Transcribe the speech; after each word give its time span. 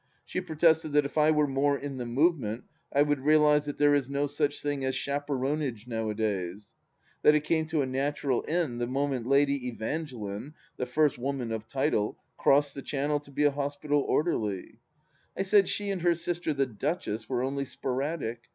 She 0.25 0.41
protested 0.41 0.93
that 0.93 1.05
if 1.05 1.15
I 1.15 1.29
were 1.29 1.45
more 1.45 1.77
in 1.77 1.97
the 1.97 2.07
movement 2.07 2.63
I 2.91 3.03
would 3.03 3.19
realize 3.19 3.65
that 3.65 3.77
there 3.77 3.93
is 3.93 4.09
no 4.09 4.25
such 4.25 4.59
thing 4.59 4.83
as 4.83 4.95
chaperonage 4.95 5.85
nowadays. 5.85 6.73
That 7.21 7.35
it 7.35 7.43
came 7.43 7.67
to 7.67 7.83
a 7.83 7.85
natural 7.85 8.43
end 8.47 8.81
the 8.81 8.87
moment 8.87 9.27
Lady 9.27 9.67
Evangeline— 9.67 10.55
^the 10.79 10.87
first 10.87 11.19
woman 11.19 11.51
of 11.51 11.67
title— 11.67 12.17
crossed 12.37 12.73
the 12.73 12.81
Channel 12.81 13.19
to 13.19 13.29
be 13.29 13.43
a 13.43 13.51
hospital 13.51 14.01
orderly 14.07 14.79
I 15.37 15.41
I 15.41 15.43
said 15.43 15.69
she 15.69 15.91
and 15.91 16.01
her 16.01 16.15
sister 16.15 16.51
the 16.51 16.65
Duchess 16.65 17.29
were 17.29 17.43
only 17.43 17.65
sporadic. 17.65 18.45